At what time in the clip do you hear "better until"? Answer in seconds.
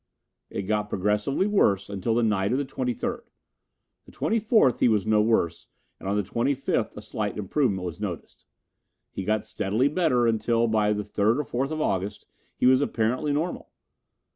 9.89-10.65